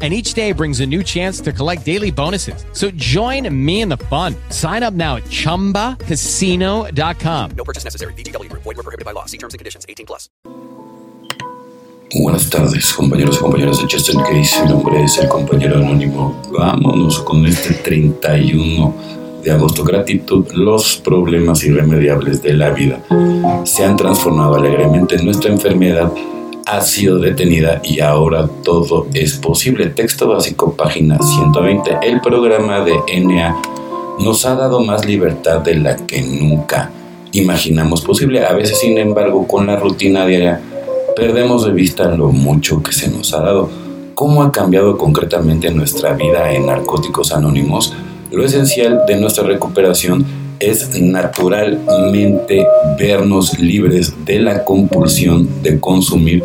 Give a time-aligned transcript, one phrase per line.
[0.00, 2.64] and each day brings a new chance to collect daily bonuses.
[2.72, 4.36] So join me in the fun.
[4.50, 7.50] Sign up now at ChumbaCasino.com.
[7.56, 8.12] No purchase necessary.
[8.14, 8.48] BGW.
[8.52, 9.24] Void were prohibited by law.
[9.24, 9.84] See terms and conditions.
[9.88, 10.28] 18 plus.
[12.14, 14.62] Buenas tardes, compañeros y compañeras de Just in Case.
[14.62, 16.40] Mi nombre es el compañero anónimo.
[16.50, 18.94] Vámonos con este 31
[19.44, 19.84] de agosto.
[19.84, 20.46] Gratitud.
[20.54, 23.04] Los problemas irremediables de la vida
[23.64, 26.10] se han transformado alegremente en nuestra enfermedad
[26.68, 29.86] ha sido detenida y ahora todo es posible.
[29.86, 31.98] Texto básico, página 120.
[32.02, 33.56] El programa de NA
[34.18, 36.90] nos ha dado más libertad de la que nunca
[37.32, 38.44] imaginamos posible.
[38.44, 40.60] A veces, sin embargo, con la rutina diaria
[41.16, 43.70] perdemos de vista lo mucho que se nos ha dado.
[44.14, 47.94] ¿Cómo ha cambiado concretamente nuestra vida en Narcóticos Anónimos?
[48.30, 50.26] Lo esencial de nuestra recuperación
[50.60, 52.66] es naturalmente
[52.98, 56.42] vernos libres de la compulsión de consumir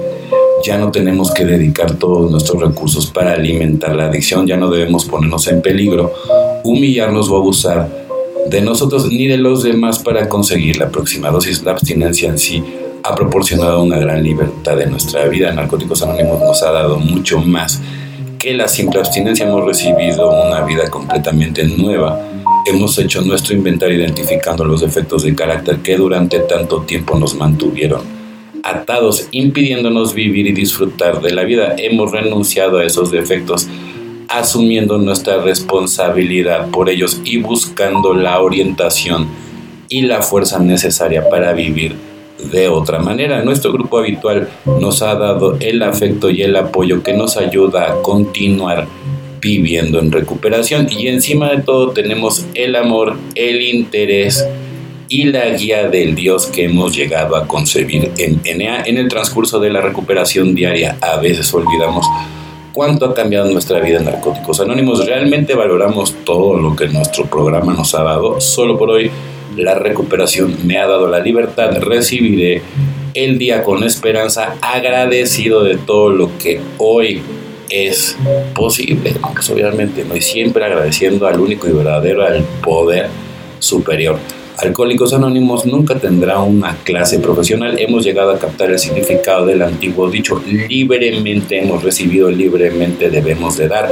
[0.64, 5.04] ya no tenemos que dedicar todos nuestros recursos para alimentar la adicción, ya no debemos
[5.06, 6.14] ponernos en peligro,
[6.64, 7.90] humillarnos o abusar
[8.50, 11.64] de nosotros ni de los demás para conseguir la próxima dosis.
[11.64, 12.64] La abstinencia en sí
[13.04, 15.52] ha proporcionado una gran libertad en nuestra vida.
[15.52, 17.82] Narcóticos Anónimos nos ha dado mucho más
[18.40, 19.46] que la simple abstinencia.
[19.46, 22.22] Hemos recibido una vida completamente nueva.
[22.66, 28.02] Hemos hecho nuestro inventario identificando los defectos de carácter que durante tanto tiempo nos mantuvieron
[28.64, 31.76] atados, impidiéndonos vivir y disfrutar de la vida.
[31.78, 33.68] Hemos renunciado a esos defectos,
[34.30, 39.28] asumiendo nuestra responsabilidad por ellos y buscando la orientación
[39.90, 41.96] y la fuerza necesaria para vivir
[42.52, 43.44] de otra manera.
[43.44, 48.02] Nuestro grupo habitual nos ha dado el afecto y el apoyo que nos ayuda a
[48.02, 48.88] continuar
[49.44, 54.48] viviendo en recuperación y encima de todo tenemos el amor, el interés,
[55.10, 58.84] y la guía del Dios que hemos llegado a concebir en NA.
[58.86, 62.08] En el transcurso de la recuperación diaria a veces olvidamos
[62.72, 65.06] cuánto ha cambiado nuestra vida en Narcóticos Anónimos.
[65.06, 68.42] Realmente valoramos todo lo que nuestro programa nos ha dado.
[68.42, 69.12] Solo por hoy
[69.56, 71.78] la recuperación me ha dado la libertad.
[71.80, 72.64] Recibiré
[73.14, 77.22] el día con esperanza, agradecido de todo lo que hoy
[77.70, 78.18] es
[78.54, 79.16] posible.
[79.52, 80.16] Obviamente, ¿no?
[80.16, 83.10] y siempre agradeciendo al único y verdadero, al poder
[83.60, 84.20] superior.
[84.58, 87.80] Alcohólicos Anónimos nunca tendrá una clase profesional.
[87.80, 93.68] Hemos llegado a captar el significado del antiguo dicho, libremente hemos recibido, libremente debemos de
[93.68, 93.90] dar.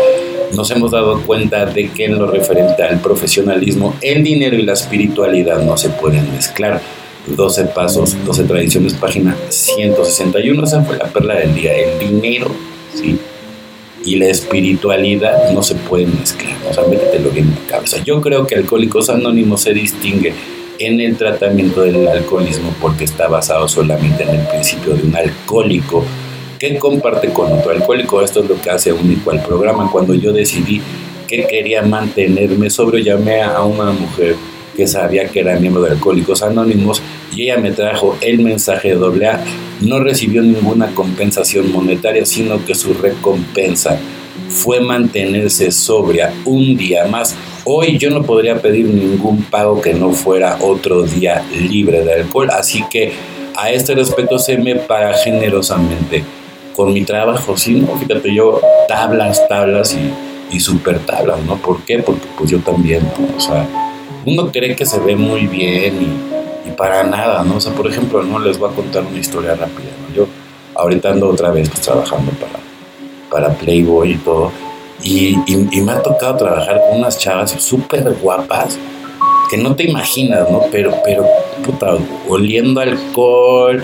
[0.55, 4.73] Nos hemos dado cuenta de que en lo referente al profesionalismo, el dinero y la
[4.73, 6.81] espiritualidad no se pueden mezclar.
[7.27, 10.63] 12 pasos, 12 tradiciones, página 161.
[10.63, 11.75] Esa fue la perla del día.
[11.75, 12.51] El dinero,
[12.93, 13.19] ¿sí?
[14.05, 18.03] Y la espiritualidad no se pueden mezclar, o sea, métetelo bien en la cabeza.
[18.03, 20.33] Yo creo que Alcohólicos Anónimos se distingue
[20.79, 26.03] en el tratamiento del alcoholismo porque está basado solamente en el principio de un alcohólico
[26.57, 28.21] que comparte con otro alcohólico.
[28.21, 29.89] Esto es lo que hace único al programa.
[29.91, 30.81] Cuando yo decidí
[31.27, 34.35] que quería mantenerme sobrio, llamé a una mujer
[34.81, 37.03] que sabía que era miembro de Alcohólicos Anónimos
[37.35, 39.39] y ella me trajo el mensaje de doble A.
[39.81, 43.99] No recibió ninguna compensación monetaria, sino que su recompensa
[44.49, 47.35] fue mantenerse sobria un día más.
[47.63, 52.49] Hoy yo no podría pedir ningún pago que no fuera otro día libre de alcohol,
[52.49, 53.11] así que
[53.55, 56.23] a este respecto se me paga generosamente
[56.75, 57.75] con mi trabajo, ¿sí?
[57.75, 57.95] ¿no?
[57.99, 61.57] Fíjate, yo tablas, tablas y, y super tablas, ¿no?
[61.57, 61.99] ¿Por qué?
[61.99, 63.67] Porque pues yo también, o sea,
[64.25, 66.19] uno cree que se ve muy bien
[66.65, 67.57] y, para nada, ¿no?
[67.57, 70.15] O sea, por ejemplo, no les voy a contar una historia rápida, ¿no?
[70.15, 70.27] Yo
[70.75, 72.59] ahorita ando otra vez pues, trabajando para,
[73.29, 74.51] para Playboy y todo,
[75.03, 78.77] y, y, me ha tocado trabajar con unas chavas súper guapas
[79.49, 80.63] que no te imaginas, ¿no?
[80.71, 81.25] Pero, pero,
[81.65, 81.97] puta,
[82.29, 83.83] oliendo alcohol,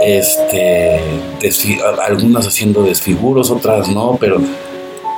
[0.00, 1.00] este,
[2.02, 4.40] algunas haciendo desfiguros, otras no, pero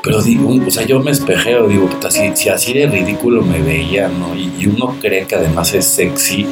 [0.02, 4.08] pero digo, o sea, yo me espejeo, digo, puta, si, así de ridículo me veía,
[4.08, 4.34] ¿no?
[4.34, 6.44] Y, uno cree que además es sexy,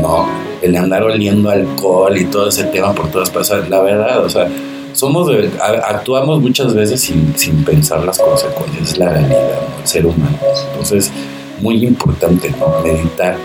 [0.00, 0.26] ¿no?
[0.62, 4.48] El andar oliendo alcohol y todo ese tema por todas partes, la verdad, o sea,
[4.92, 9.80] somos, actuamos muchas veces sin, sin pensar las consecuencias, es la realidad, ¿no?
[9.82, 10.38] El ser humano.
[10.70, 11.12] Entonces,
[11.60, 12.80] muy importante, ¿no?
[12.82, 13.36] Meditar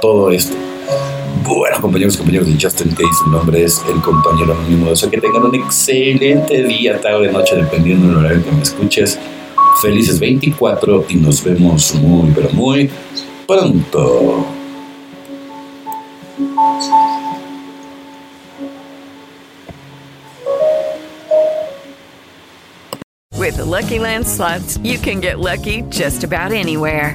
[0.00, 0.56] todo esto.
[1.46, 4.88] Bueno, compañeros y compañeros de Justin Case, su nombre es el compañero anónimo.
[4.88, 9.18] Deseo que tengan un excelente día, tarde, noche, dependiendo del horario que me escuches.
[9.82, 12.90] Felices 24 y nos vemos muy, pero muy
[13.46, 14.46] pronto.
[23.36, 27.14] With the Lucky Land slots, you can get lucky just about anywhere.